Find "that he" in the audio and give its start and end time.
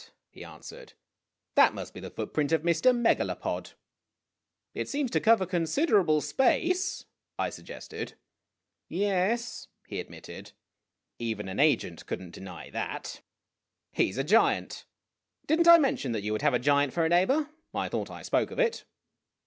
12.71-14.11